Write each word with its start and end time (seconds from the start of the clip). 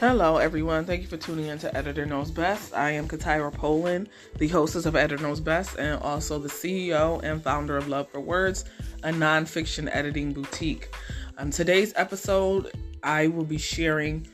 Hello, 0.00 0.36
everyone. 0.36 0.84
Thank 0.84 1.02
you 1.02 1.08
for 1.08 1.16
tuning 1.16 1.46
in 1.46 1.58
to 1.58 1.76
Editor 1.76 2.06
Knows 2.06 2.30
Best. 2.30 2.72
I 2.72 2.92
am 2.92 3.08
Katira 3.08 3.52
Poland, 3.52 4.08
the 4.36 4.46
hostess 4.46 4.86
of 4.86 4.94
Editor 4.94 5.20
Knows 5.20 5.40
Best, 5.40 5.76
and 5.76 6.00
also 6.00 6.38
the 6.38 6.48
CEO 6.48 7.20
and 7.24 7.42
founder 7.42 7.76
of 7.76 7.88
Love 7.88 8.08
for 8.08 8.20
Words, 8.20 8.64
a 9.02 9.10
nonfiction 9.10 9.88
editing 9.92 10.32
boutique. 10.32 10.94
On 11.36 11.50
today's 11.50 11.92
episode, 11.96 12.70
I 13.02 13.26
will 13.26 13.44
be 13.44 13.58
sharing 13.58 14.24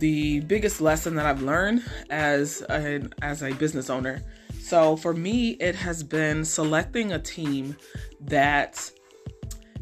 the 0.00 0.40
biggest 0.40 0.82
lesson 0.82 1.14
that 1.14 1.24
I've 1.24 1.40
learned 1.40 1.82
as 2.10 2.60
a, 2.68 3.08
as 3.22 3.42
a 3.42 3.54
business 3.54 3.88
owner. 3.88 4.22
So, 4.60 4.96
for 4.96 5.14
me, 5.14 5.52
it 5.52 5.76
has 5.76 6.02
been 6.02 6.44
selecting 6.44 7.12
a 7.12 7.18
team 7.18 7.74
that 8.20 8.90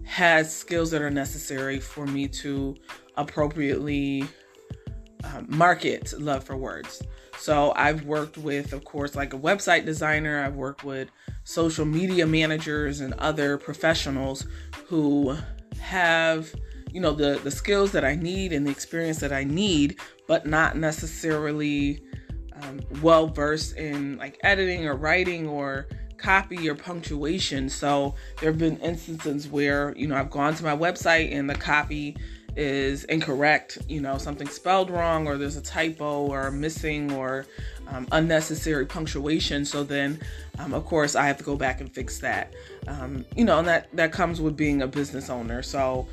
has 0.05 0.57
skills 0.57 0.93
that 0.93 1.03
are 1.03 1.11
necessary 1.11 1.81
for 1.81 2.07
me 2.07 2.29
to 2.29 2.77
appropriately 3.17 4.29
market 5.49 6.13
love 6.19 6.45
for 6.45 6.57
words. 6.57 7.03
So 7.39 7.73
I've 7.77 8.05
worked 8.05 8.39
with, 8.39 8.73
of 8.73 8.85
course, 8.85 9.15
like 9.15 9.35
a 9.35 9.39
website 9.39 9.85
designer, 9.85 10.43
I've 10.43 10.55
worked 10.55 10.85
with 10.85 11.11
social 11.45 11.85
media 11.85 12.27
managers 12.27 13.01
and 13.01 13.13
other 13.15 13.59
professionals 13.59 14.47
who 14.87 15.37
have, 15.81 16.55
you 16.93 17.01
know, 17.01 17.13
the, 17.13 17.41
the 17.43 17.51
skills 17.51 17.93
that 17.93 18.05
I 18.05 18.15
need 18.15 18.53
and 18.53 18.67
the 18.67 18.71
experience 18.71 19.19
that 19.19 19.33
I 19.33 19.45
need, 19.45 19.99
but 20.29 20.47
not 20.47 20.77
necessarily 20.77 22.03
um, 22.63 22.81
well 23.03 23.27
versed 23.27 23.77
in 23.77 24.17
like 24.17 24.39
editing 24.43 24.87
or 24.87 24.95
writing 24.95 25.49
or 25.49 25.89
copy 26.17 26.69
or 26.69 26.75
punctuation. 26.75 27.69
So 27.69 28.15
there 28.41 28.51
have 28.51 28.59
been 28.59 28.79
instances 28.79 29.49
where, 29.49 29.93
you 29.97 30.07
know, 30.07 30.17
I've 30.17 30.31
gone 30.31 30.55
to 30.55 30.65
my 30.65 30.77
website 30.77 31.35
and 31.35 31.51
the 31.51 31.55
copy 31.55 32.17
is 32.57 33.05
incorrect, 33.05 33.79
you 33.89 34.01
know, 34.01 34.19
something 34.19 34.49
spelled 34.49 34.91
wrong, 34.91 35.27
or 35.27 35.37
there's 35.37 35.57
a 35.57 35.63
typo, 35.63 36.27
or 36.27 36.51
missing, 36.51 37.13
or 37.13 37.47
um, 37.89 38.07
unnecessary 38.13 38.87
punctuation. 38.87 39.65
So 39.65 39.85
then, 39.85 40.21
um, 40.59 40.73
of 40.73 40.85
course, 40.85 41.17
I 41.17 41.27
have 41.27 41.39
to 41.39 41.45
go 41.45 41.57
back 41.57 41.81
and 41.81 41.93
fix 41.93 42.19
that. 42.19 42.55
Um, 42.87 43.25
you 43.37 43.45
know, 43.45 43.59
and 43.59 43.69
that 43.69 43.95
that 43.97 44.13
comes 44.13 44.41
with 44.41 44.57
being 44.57 44.83
a 44.83 44.87
business 44.87 45.31
owner. 45.31 45.63
So 45.63 46.07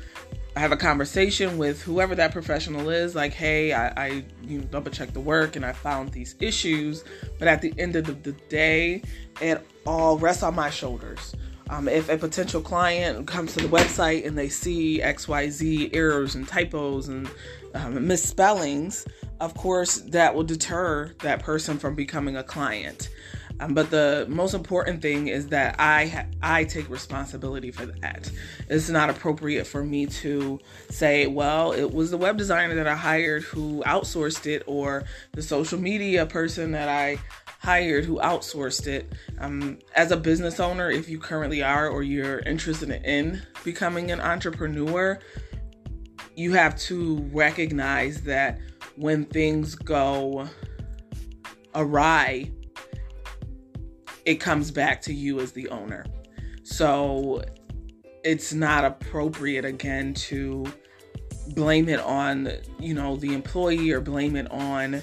I 0.54 0.60
have 0.60 0.72
a 0.72 0.76
conversation 0.76 1.56
with 1.56 1.80
whoever 1.80 2.14
that 2.16 2.32
professional 2.32 2.90
is, 2.90 3.14
like, 3.14 3.32
hey, 3.32 3.72
I, 3.72 3.88
I 3.88 4.06
you 4.42 4.58
know, 4.58 4.64
double 4.64 4.90
check 4.90 5.14
the 5.14 5.20
work 5.20 5.56
and 5.56 5.64
I 5.64 5.72
found 5.72 6.12
these 6.12 6.34
issues, 6.40 7.04
but 7.38 7.48
at 7.48 7.62
the 7.62 7.72
end 7.78 7.96
of 7.96 8.04
the, 8.04 8.12
the 8.12 8.32
day, 8.48 9.02
it 9.40 9.66
all 9.86 10.18
rests 10.18 10.42
on 10.42 10.54
my 10.54 10.68
shoulders. 10.68 11.34
Um, 11.72 11.88
if 11.88 12.10
a 12.10 12.18
potential 12.18 12.60
client 12.60 13.26
comes 13.26 13.54
to 13.54 13.66
the 13.66 13.68
website 13.68 14.26
and 14.26 14.36
they 14.36 14.50
see 14.50 15.00
XYZ 15.00 15.88
errors 15.94 16.34
and 16.34 16.46
typos 16.46 17.08
and 17.08 17.30
um, 17.72 18.06
misspellings, 18.06 19.06
of 19.40 19.54
course, 19.54 20.00
that 20.08 20.34
will 20.34 20.44
deter 20.44 21.14
that 21.22 21.42
person 21.42 21.78
from 21.78 21.94
becoming 21.94 22.36
a 22.36 22.42
client. 22.42 23.08
Um, 23.58 23.72
but 23.72 23.90
the 23.90 24.26
most 24.28 24.52
important 24.52 25.00
thing 25.00 25.28
is 25.28 25.48
that 25.48 25.76
I 25.78 26.08
ha- 26.08 26.26
I 26.42 26.64
take 26.64 26.90
responsibility 26.90 27.70
for 27.70 27.86
that. 27.86 28.30
It's 28.68 28.90
not 28.90 29.08
appropriate 29.08 29.66
for 29.66 29.82
me 29.82 30.04
to 30.06 30.60
say, 30.90 31.26
well, 31.26 31.72
it 31.72 31.90
was 31.90 32.10
the 32.10 32.18
web 32.18 32.36
designer 32.36 32.74
that 32.74 32.86
I 32.86 32.94
hired 32.94 33.44
who 33.44 33.82
outsourced 33.86 34.46
it, 34.46 34.62
or 34.66 35.04
the 35.32 35.42
social 35.42 35.80
media 35.80 36.26
person 36.26 36.72
that 36.72 36.90
I 36.90 37.18
hired 37.62 38.04
who 38.04 38.18
outsourced 38.18 38.88
it. 38.88 39.12
Um, 39.38 39.78
as 39.94 40.10
a 40.10 40.16
business 40.16 40.58
owner, 40.58 40.90
if 40.90 41.08
you 41.08 41.18
currently 41.18 41.62
are 41.62 41.88
or 41.88 42.02
you're 42.02 42.40
interested 42.40 42.90
in 42.90 43.40
becoming 43.62 44.10
an 44.10 44.20
entrepreneur, 44.20 45.20
you 46.34 46.52
have 46.54 46.76
to 46.76 47.18
recognize 47.32 48.22
that 48.22 48.58
when 48.96 49.24
things 49.26 49.76
go 49.76 50.48
awry, 51.74 52.50
it 54.24 54.36
comes 54.36 54.72
back 54.72 55.00
to 55.02 55.14
you 55.14 55.38
as 55.38 55.52
the 55.52 55.68
owner. 55.68 56.04
So 56.64 57.44
it's 58.24 58.52
not 58.52 58.84
appropriate 58.84 59.64
again 59.64 60.14
to 60.14 60.66
blame 61.54 61.88
it 61.88 62.00
on, 62.00 62.50
you 62.80 62.94
know, 62.94 63.16
the 63.16 63.34
employee 63.34 63.92
or 63.92 64.00
blame 64.00 64.34
it 64.34 64.50
on 64.50 65.00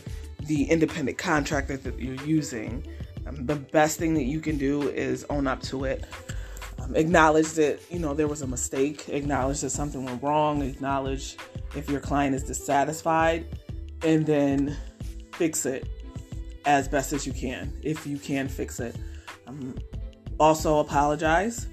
the 0.50 0.64
independent 0.64 1.16
contractor 1.20 1.78
that 1.78 2.00
you're 2.00 2.26
using, 2.26 2.84
um, 3.28 3.46
the 3.46 3.56
best 3.56 4.00
thing 4.00 4.16
that 4.16 4.24
you 4.24 4.40
can 4.42 4.58
do 4.58 4.90
is 4.90 5.24
own 5.30 5.46
up 5.46 5.62
to 5.62 5.84
it. 5.84 6.06
Um, 6.82 6.96
acknowledge 6.96 7.52
that 7.52 7.80
you 7.92 8.00
know 8.00 8.16
there 8.16 8.28
was 8.28 8.42
a 8.42 8.48
mistake. 8.48 9.10
Acknowledge 9.10 9.62
that 9.62 9.70
something 9.70 10.04
went 10.04 10.24
wrong. 10.24 10.64
Acknowledge 10.64 11.38
if 11.76 11.88
your 11.88 12.00
client 12.00 12.34
is 12.36 12.44
dissatisfied, 12.44 13.46
and 14.04 14.26
then 14.26 14.76
fix 15.34 15.68
it 15.68 15.88
as 16.66 16.88
best 16.88 17.14
as 17.14 17.26
you 17.26 17.31
can 17.31 17.72
if 17.84 18.08
you 18.08 18.18
can 18.18 18.50
fix 18.50 18.80
it. 18.80 18.96
Um, 19.46 19.76
also 20.40 20.80
apologize 20.80 21.68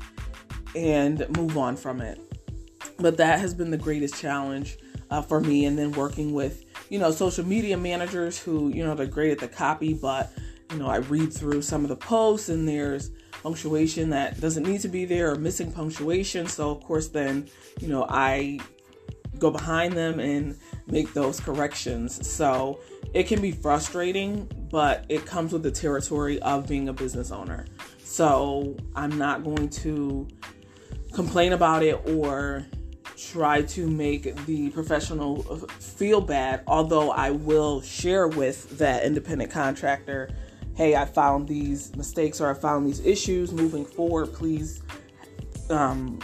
and 0.75 1.27
move 1.35 1.57
on 1.57 1.77
from 1.77 2.03
it. 2.03 2.21
But 2.99 3.17
that 3.17 3.41
has 3.41 3.55
been 3.55 3.71
the 3.71 3.79
greatest 3.79 4.21
challenge 4.21 4.77
uh, 5.11 5.23
for 5.23 5.41
me. 5.41 5.65
And 5.65 5.79
then 5.79 5.93
working 5.93 6.35
with 6.35 6.66
you 6.89 6.99
know, 6.99 7.11
social 7.11 7.45
media 7.45 7.77
managers 7.77 8.39
who, 8.39 8.69
you 8.69 8.85
know, 8.85 8.95
they're 8.95 9.07
great 9.07 9.33
at 9.33 9.39
the 9.39 9.49
copy, 9.49 9.95
but, 9.95 10.33
you 10.71 10.79
know, 10.79 10.87
I 10.87 10.97
read 10.97 11.33
through 11.33 11.63
some 11.63 11.83
of 11.83 11.89
the 11.89 11.97
posts 11.97 12.49
and 12.49 12.69
there's 12.69 13.11
punctuation 13.43 14.11
that 14.11 14.41
doesn't 14.41 14.65
need 14.65 14.81
to 14.81 14.89
be 14.89 15.05
there 15.05 15.33
or 15.33 15.37
missing 15.37 15.73
punctuation. 15.73 16.47
So, 16.47 16.71
of 16.71 16.83
course, 16.83 17.09
then, 17.09 17.49
you 17.81 17.89
know, 17.89 18.07
I 18.09 18.61
go 19.39 19.51
behind 19.51 19.93
them 19.95 20.19
and 20.21 20.59
make 20.87 21.13
those 21.13 21.41
corrections. 21.41 22.27
So, 22.27 22.81
it 23.15 23.25
can 23.25 23.41
be 23.41 23.53
frustrating, 23.53 24.49
but 24.71 25.07
it 25.09 25.25
comes 25.25 25.53
with 25.53 25.63
the 25.63 25.71
territory 25.71 26.41
of 26.43 26.69
being 26.69 26.89
a 26.89 26.93
business 26.93 27.31
owner. 27.31 27.67
So, 27.99 28.77
I'm 28.95 29.17
not 29.19 29.45
going 29.45 29.69
to 29.71 30.27
complain 31.13 31.53
about 31.53 31.83
it 31.83 32.01
or 32.09 32.67
try 33.17 33.63
to 33.63 33.87
make 33.89 34.37
the 34.47 34.71
professional 34.71 35.43
feel 35.81 36.21
bad, 36.21 36.63
although 36.67 37.11
I 37.11 37.31
will 37.31 37.81
share 37.81 38.29
with 38.29 38.79
that 38.79 39.05
independent 39.05 39.51
contractor, 39.51 40.31
hey, 40.75 40.95
I 40.95 41.07
found 41.07 41.49
these 41.49 41.95
mistakes 41.97 42.41
or 42.41 42.51
I 42.51 42.55
found 42.55 42.87
these 42.87 43.01
issues 43.01 43.53
moving 43.53 43.85
forward. 43.85 44.33
Please, 44.33 44.83
um, 45.71 46.19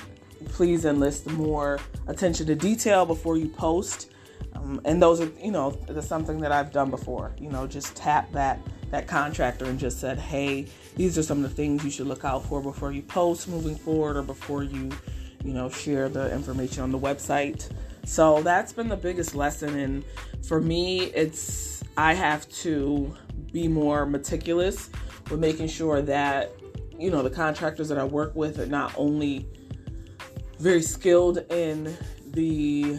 please 0.46 0.84
enlist 0.84 1.28
more 1.30 1.80
attention 2.06 2.46
to 2.46 2.54
detail 2.54 3.06
before 3.06 3.36
you 3.36 3.48
post. 3.48 4.10
Um, 4.54 4.80
and 4.84 5.00
those 5.00 5.20
are, 5.20 5.30
you 5.42 5.50
know, 5.50 5.70
that's 5.88 6.06
something 6.06 6.38
that 6.40 6.52
I've 6.52 6.72
done 6.72 6.90
before. 6.90 7.32
You 7.38 7.48
know, 7.48 7.66
just 7.66 7.96
tap 7.96 8.30
that 8.32 8.60
that 8.90 9.08
contractor 9.08 9.64
and 9.64 9.78
just 9.78 9.98
said, 9.98 10.18
hey, 10.18 10.66
these 10.96 11.16
are 11.16 11.22
some 11.22 11.42
of 11.42 11.48
the 11.48 11.56
things 11.56 11.82
you 11.82 11.90
should 11.90 12.06
look 12.06 12.26
out 12.26 12.44
for 12.44 12.60
before 12.60 12.92
you 12.92 13.00
post 13.00 13.48
moving 13.48 13.74
forward 13.74 14.18
or 14.18 14.22
before 14.22 14.62
you 14.62 14.90
you 15.44 15.52
know, 15.52 15.68
share 15.68 16.08
the 16.08 16.32
information 16.32 16.82
on 16.82 16.92
the 16.92 16.98
website. 16.98 17.70
So 18.04 18.42
that's 18.42 18.72
been 18.72 18.88
the 18.88 18.96
biggest 18.96 19.34
lesson. 19.34 19.78
And 19.78 20.04
for 20.46 20.60
me, 20.60 21.04
it's, 21.06 21.82
I 21.96 22.14
have 22.14 22.48
to 22.60 23.14
be 23.52 23.68
more 23.68 24.06
meticulous 24.06 24.90
with 25.30 25.40
making 25.40 25.68
sure 25.68 26.02
that, 26.02 26.52
you 26.98 27.10
know, 27.10 27.22
the 27.22 27.30
contractors 27.30 27.88
that 27.88 27.98
I 27.98 28.04
work 28.04 28.34
with 28.34 28.58
are 28.58 28.66
not 28.66 28.92
only 28.96 29.46
very 30.58 30.82
skilled 30.82 31.38
in 31.50 31.96
the 32.28 32.98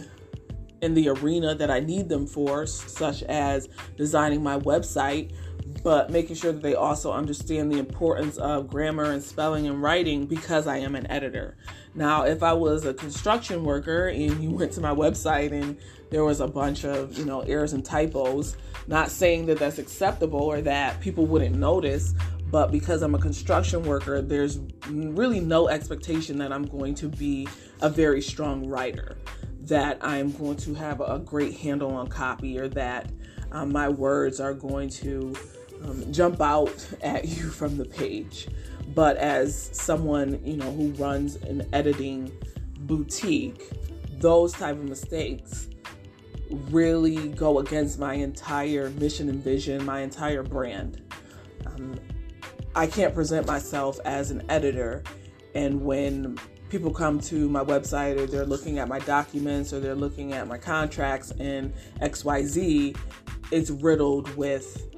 in 0.82 0.94
the 0.94 1.08
arena 1.08 1.56
that 1.56 1.72
I 1.72 1.80
need 1.80 2.10
them 2.10 2.28
for, 2.28 2.66
such 2.66 3.24
as 3.24 3.70
designing 3.96 4.44
my 4.44 4.60
website, 4.60 5.32
but 5.84 6.10
making 6.10 6.36
sure 6.38 6.54
that 6.54 6.62
they 6.62 6.76
also 6.76 7.12
understand 7.12 7.72
the 7.72 7.78
importance 7.78 8.38
of 8.38 8.70
grammar 8.70 9.12
and 9.12 9.22
spelling 9.22 9.68
and 9.68 9.82
writing 9.82 10.26
because 10.26 10.66
I 10.66 10.78
am 10.78 10.96
an 10.96 11.06
editor. 11.12 11.58
Now, 11.94 12.24
if 12.24 12.42
I 12.42 12.54
was 12.54 12.86
a 12.86 12.94
construction 12.94 13.64
worker 13.66 14.08
and 14.08 14.42
you 14.42 14.50
went 14.50 14.72
to 14.74 14.82
my 14.82 14.94
website 14.94 15.52
and 15.52 15.78
there 16.10 16.24
was 16.24 16.40
a 16.40 16.48
bunch 16.48 16.86
of, 16.86 17.18
you 17.18 17.26
know, 17.26 17.42
errors 17.42 17.74
and 17.74 17.84
typos, 17.84 18.56
not 18.88 19.12
saying 19.12 19.46
that 19.48 19.60
that's 19.60 19.78
acceptable 19.78 20.42
or 20.42 20.62
that 20.62 21.00
people 21.02 21.26
wouldn't 21.26 21.56
notice, 21.56 22.14
but 22.50 22.72
because 22.72 23.02
I'm 23.02 23.16
a 23.16 23.20
construction 23.20 23.84
worker, 23.84 24.22
there's 24.22 24.60
really 24.88 25.40
no 25.40 25.68
expectation 25.68 26.38
that 26.38 26.54
I'm 26.54 26.66
going 26.66 26.96
to 26.96 27.10
be 27.10 27.48
a 27.82 27.90
very 27.90 28.22
strong 28.22 28.68
writer, 28.68 29.18
that 29.62 29.98
I'm 30.02 30.32
going 30.32 30.58
to 30.58 30.74
have 30.76 31.02
a 31.02 31.20
great 31.20 31.58
handle 31.58 31.96
on 31.96 32.08
copy, 32.08 32.60
or 32.60 32.68
that 32.70 33.12
um, 33.52 33.72
my 33.72 33.90
words 33.90 34.40
are 34.40 34.54
going 34.54 34.90
to 34.90 35.36
um, 35.84 36.12
jump 36.12 36.42
out 36.42 36.88
at 37.02 37.26
you 37.38 37.50
from 37.50 37.78
the 37.78 37.86
page. 37.86 38.48
But 38.94 39.18
as 39.18 39.70
someone, 39.74 40.40
you 40.46 40.58
know, 40.58 40.72
who 40.72 40.92
runs 40.92 41.36
an 41.38 41.68
editing 41.74 42.32
boutique, 42.80 43.70
those 44.20 44.54
type 44.54 44.76
of 44.76 44.84
mistakes 44.84 45.68
really 46.70 47.30
go 47.30 47.60
against 47.60 48.00
my 48.00 48.14
entire 48.14 48.90
mission 48.92 49.30
and 49.30 49.44
vision, 49.44 49.84
my 49.84 50.02
entire 50.02 50.44
brand. 50.44 51.02
Um, 51.66 52.00
I 52.76 52.88
can't 52.88 53.14
present 53.14 53.48
myself 53.48 54.00
as 54.06 54.32
an 54.32 54.44
editor, 54.50 55.04
and 55.56 55.84
when 55.84 56.38
people 56.70 56.92
come 56.92 57.20
to 57.20 57.48
my 57.50 57.64
website 57.64 58.20
or 58.20 58.26
they're 58.26 58.46
looking 58.46 58.80
at 58.80 58.88
my 58.88 59.00
documents 59.00 59.74
or 59.74 59.80
they're 59.80 59.94
looking 59.96 60.34
at 60.34 60.48
my 60.48 60.58
contracts 60.58 61.32
and 61.40 61.74
XYZ, 62.02 62.98
it's 63.52 63.70
riddled 63.70 64.36
with 64.36 64.93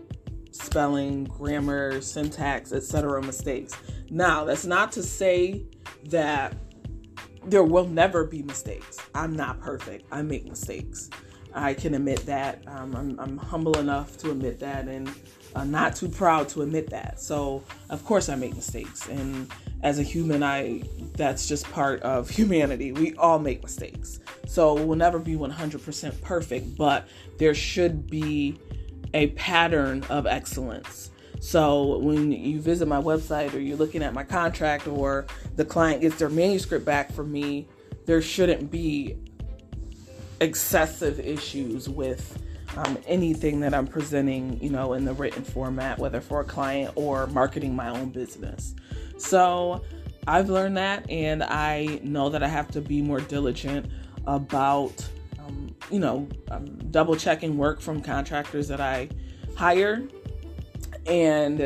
spelling, 0.76 1.24
grammar, 1.24 2.02
syntax, 2.02 2.74
etc. 2.74 3.24
mistakes. 3.24 3.78
Now, 4.10 4.44
that's 4.44 4.66
not 4.66 4.92
to 4.92 5.04
say 5.04 5.64
that 6.10 6.54
there 7.46 7.64
will 7.64 7.88
never 7.88 8.26
be 8.26 8.42
mistakes. 8.42 8.98
I'm 9.16 9.38
not 9.38 9.62
perfect. 9.62 10.06
I 10.12 10.22
make 10.22 10.46
mistakes. 10.46 11.10
I 11.54 11.76
can 11.76 11.94
admit 11.94 12.26
that. 12.26 12.62
Um, 12.68 12.94
I'm, 12.94 13.18
I'm, 13.22 13.38
humble 13.38 13.78
enough 13.78 14.18
to 14.18 14.32
admit 14.32 14.60
that 14.60 14.90
and 14.90 15.10
I'm 15.56 15.72
not 15.72 15.96
too 15.96 16.10
proud 16.10 16.50
to 16.50 16.64
admit 16.64 16.90
that. 16.90 17.22
So, 17.22 17.64
of 17.90 18.04
course, 18.04 18.28
I 18.28 18.36
make 18.36 18.54
mistakes. 18.54 19.08
And 19.08 19.50
as 19.82 19.98
a 19.98 20.04
human, 20.04 20.44
I 20.44 20.84
that's 21.14 21.48
just 21.48 21.72
part 21.72 22.02
of 22.02 22.30
humanity. 22.42 22.92
We 22.92 23.16
all 23.16 23.40
make 23.40 23.64
mistakes. 23.64 24.20
So 24.46 24.74
we'll 24.74 24.98
never 24.98 25.20
be 25.20 25.38
100% 25.38 26.22
perfect, 26.22 26.76
but 26.76 27.08
there 27.38 27.56
should 27.56 28.10
be 28.10 28.60
a 29.16 29.28
pattern 29.30 30.04
of 30.10 30.28
excellence. 30.28 31.10
So 31.40 32.00
when 32.00 32.32
you 32.32 32.60
visit 32.60 32.88
my 32.88 33.02
website 33.02 33.54
or 33.54 33.60
you're 33.60 33.78
looking 33.78 34.04
at 34.04 34.14
my 34.14 34.24
contract 34.24 34.88
or 34.88 35.26
the 35.56 35.66
client 35.66 36.02
gets 36.02 36.18
their 36.18 36.30
manuscript 36.30 36.86
back 36.86 37.12
from 37.12 37.32
me, 37.32 37.68
there 38.06 38.22
shouldn't 38.22 38.70
be 38.70 39.18
excessive 40.42 41.20
issues 41.20 41.88
with 41.88 42.38
um, 42.76 42.98
anything 43.08 43.62
that 43.62 43.74
I'm 43.74 43.88
presenting, 43.88 44.62
you 44.62 44.70
know, 44.70 44.94
in 44.94 45.06
the 45.06 45.14
written 45.14 45.44
format, 45.44 45.98
whether 45.98 46.20
for 46.20 46.42
a 46.42 46.44
client 46.44 46.92
or 46.96 47.26
marketing 47.28 47.74
my 47.74 47.90
own 47.90 48.10
business. 48.10 48.76
So 49.18 49.84
I've 50.28 50.50
learned 50.50 50.76
that, 50.76 51.10
and 51.10 51.42
I 51.42 52.02
know 52.04 52.30
that 52.30 52.44
I 52.44 52.48
have 52.48 52.70
to 52.72 52.82
be 52.82 53.02
more 53.02 53.22
diligent 53.22 53.90
about, 54.28 55.08
you 55.92 56.00
know, 56.00 56.28
um, 56.52 56.66
double 56.92 57.16
checking 57.16 57.58
work 57.58 57.82
from 57.82 58.02
contractors 58.02 58.68
that 58.68 58.82
I 58.82 59.10
hire 59.56 60.04
and 61.06 61.60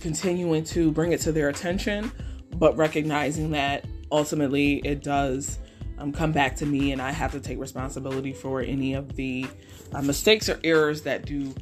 continuing 0.00 0.64
to 0.64 0.90
bring 0.90 1.12
it 1.12 1.20
to 1.20 1.32
their 1.32 1.48
attention, 1.48 2.10
but 2.54 2.76
recognizing 2.76 3.50
that 3.50 3.84
ultimately 4.10 4.76
it 4.78 5.02
does 5.02 5.58
um, 5.98 6.12
come 6.12 6.32
back 6.32 6.56
to 6.56 6.66
me 6.66 6.92
and 6.92 7.02
I 7.02 7.10
have 7.10 7.32
to 7.32 7.40
take 7.40 7.58
responsibility 7.58 8.32
for 8.32 8.60
any 8.60 8.94
of 8.94 9.16
the 9.16 9.46
uh, 9.92 10.02
mistakes 10.02 10.48
or 10.48 10.58
errors 10.64 11.02
that 11.02 11.26
do 11.26 11.54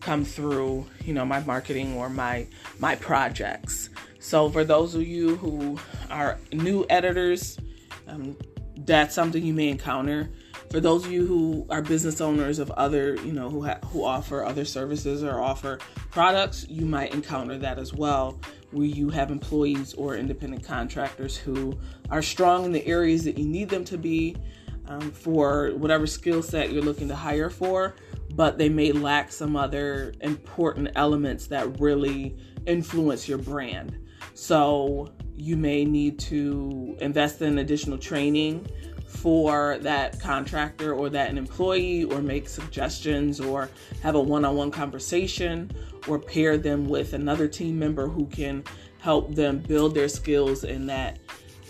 come 0.00 0.24
through, 0.24 0.86
you 1.04 1.14
know, 1.14 1.24
my 1.24 1.40
marketing 1.40 1.96
or 1.96 2.10
my 2.10 2.46
my 2.78 2.94
projects. 2.96 3.88
So 4.18 4.50
for 4.50 4.64
those 4.64 4.94
of 4.94 5.06
you 5.06 5.36
who 5.36 5.78
are 6.10 6.38
new 6.52 6.84
editors, 6.90 7.58
um, 8.06 8.36
that's 8.76 9.14
something 9.14 9.42
you 9.42 9.54
may 9.54 9.68
encounter. 9.68 10.30
For 10.74 10.80
those 10.80 11.06
of 11.06 11.12
you 11.12 11.24
who 11.24 11.66
are 11.70 11.80
business 11.80 12.20
owners 12.20 12.58
of 12.58 12.68
other, 12.72 13.14
you 13.24 13.30
know, 13.30 13.48
who 13.48 13.64
ha- 13.64 13.78
who 13.92 14.04
offer 14.04 14.44
other 14.44 14.64
services 14.64 15.22
or 15.22 15.40
offer 15.40 15.78
products, 16.10 16.66
you 16.68 16.84
might 16.84 17.14
encounter 17.14 17.56
that 17.58 17.78
as 17.78 17.94
well, 17.94 18.40
where 18.72 18.84
you 18.84 19.08
have 19.10 19.30
employees 19.30 19.94
or 19.94 20.16
independent 20.16 20.64
contractors 20.64 21.36
who 21.36 21.78
are 22.10 22.22
strong 22.22 22.64
in 22.64 22.72
the 22.72 22.84
areas 22.88 23.22
that 23.22 23.38
you 23.38 23.44
need 23.44 23.68
them 23.68 23.84
to 23.84 23.96
be 23.96 24.34
um, 24.88 25.12
for 25.12 25.70
whatever 25.76 26.08
skill 26.08 26.42
set 26.42 26.72
you're 26.72 26.82
looking 26.82 27.06
to 27.06 27.14
hire 27.14 27.50
for, 27.50 27.94
but 28.34 28.58
they 28.58 28.68
may 28.68 28.90
lack 28.90 29.30
some 29.30 29.54
other 29.54 30.12
important 30.22 30.88
elements 30.96 31.46
that 31.46 31.78
really 31.78 32.36
influence 32.66 33.28
your 33.28 33.38
brand. 33.38 33.96
So 34.34 35.14
you 35.36 35.56
may 35.56 35.84
need 35.84 36.18
to 36.18 36.96
invest 37.00 37.42
in 37.42 37.58
additional 37.58 37.96
training 37.96 38.66
for 39.06 39.78
that 39.78 40.20
contractor 40.20 40.94
or 40.94 41.08
that 41.08 41.30
an 41.30 41.38
employee 41.38 42.04
or 42.04 42.20
make 42.20 42.48
suggestions 42.48 43.40
or 43.40 43.70
have 44.02 44.14
a 44.14 44.20
one-on-one 44.20 44.70
conversation 44.70 45.70
or 46.08 46.18
pair 46.18 46.58
them 46.58 46.88
with 46.88 47.12
another 47.12 47.48
team 47.48 47.78
member 47.78 48.08
who 48.08 48.26
can 48.26 48.62
help 48.98 49.34
them 49.34 49.58
build 49.58 49.94
their 49.94 50.08
skills 50.08 50.64
in 50.64 50.86
that 50.86 51.18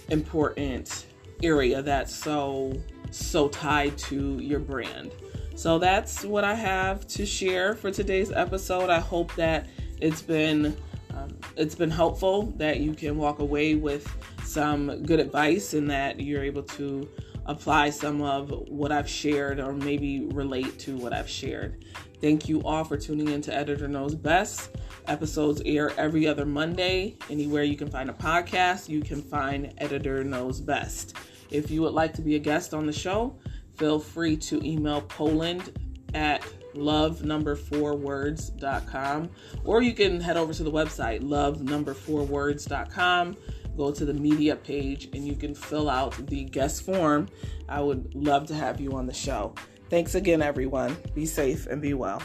important 0.08 1.06
area 1.42 1.82
that's 1.82 2.14
so 2.14 2.72
so 3.10 3.48
tied 3.48 3.96
to 3.96 4.38
your 4.38 4.58
brand. 4.58 5.12
So 5.54 5.78
that's 5.78 6.24
what 6.24 6.42
I 6.42 6.54
have 6.54 7.06
to 7.08 7.24
share 7.24 7.74
for 7.74 7.90
today's 7.90 8.32
episode. 8.32 8.90
I 8.90 8.98
hope 8.98 9.32
that 9.36 9.68
it's 10.00 10.20
been 10.20 10.76
um, 11.24 11.38
it's 11.56 11.74
been 11.74 11.90
helpful 11.90 12.52
that 12.56 12.80
you 12.80 12.94
can 12.94 13.16
walk 13.16 13.38
away 13.38 13.74
with 13.74 14.10
some 14.44 15.02
good 15.04 15.20
advice 15.20 15.74
and 15.74 15.90
that 15.90 16.20
you're 16.20 16.42
able 16.42 16.62
to 16.62 17.08
apply 17.46 17.90
some 17.90 18.22
of 18.22 18.50
what 18.68 18.90
I've 18.90 19.08
shared 19.08 19.60
or 19.60 19.72
maybe 19.72 20.26
relate 20.26 20.78
to 20.80 20.96
what 20.96 21.12
I've 21.12 21.28
shared. 21.28 21.84
Thank 22.20 22.48
you 22.48 22.62
all 22.62 22.84
for 22.84 22.96
tuning 22.96 23.28
in 23.28 23.42
to 23.42 23.54
Editor 23.54 23.86
Knows 23.86 24.14
Best. 24.14 24.70
Episodes 25.06 25.60
air 25.66 25.92
every 25.98 26.26
other 26.26 26.46
Monday. 26.46 27.16
Anywhere 27.28 27.62
you 27.62 27.76
can 27.76 27.90
find 27.90 28.08
a 28.08 28.14
podcast, 28.14 28.88
you 28.88 29.02
can 29.02 29.20
find 29.20 29.74
Editor 29.78 30.24
Knows 30.24 30.60
Best. 30.60 31.16
If 31.50 31.70
you 31.70 31.82
would 31.82 31.92
like 31.92 32.14
to 32.14 32.22
be 32.22 32.36
a 32.36 32.38
guest 32.38 32.72
on 32.72 32.86
the 32.86 32.92
show, 32.92 33.38
feel 33.76 33.98
free 33.98 34.36
to 34.38 34.64
email 34.64 35.02
Poland 35.02 35.78
at 36.14 36.42
love 36.76 37.24
number 37.24 37.56
four 37.56 37.94
words.com 37.94 39.30
or 39.64 39.82
you 39.82 39.92
can 39.92 40.20
head 40.20 40.36
over 40.36 40.52
to 40.52 40.62
the 40.62 40.70
website 40.70 41.20
love 41.22 41.62
number 41.62 41.94
four 41.94 42.24
words.com 42.24 43.36
go 43.76 43.90
to 43.90 44.04
the 44.04 44.14
media 44.14 44.56
page 44.56 45.08
and 45.12 45.26
you 45.26 45.34
can 45.34 45.54
fill 45.54 45.90
out 45.90 46.14
the 46.28 46.44
guest 46.44 46.82
form. 46.82 47.28
I 47.68 47.80
would 47.80 48.14
love 48.14 48.46
to 48.48 48.54
have 48.54 48.80
you 48.80 48.92
on 48.92 49.06
the 49.06 49.14
show. 49.14 49.54
Thanks 49.90 50.14
again 50.14 50.42
everyone. 50.42 50.96
Be 51.14 51.26
safe 51.26 51.66
and 51.66 51.80
be 51.80 51.94
well 51.94 52.22